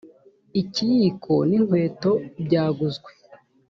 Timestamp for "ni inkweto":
1.47-2.11